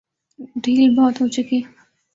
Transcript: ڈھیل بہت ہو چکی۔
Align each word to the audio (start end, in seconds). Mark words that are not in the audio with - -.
ڈھیل 0.63 0.89
بہت 0.97 1.15
ہو 1.21 1.27
چکی۔ 1.35 1.59